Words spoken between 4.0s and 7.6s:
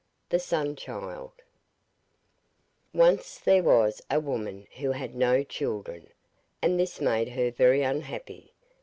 a woman who had no children, and this made her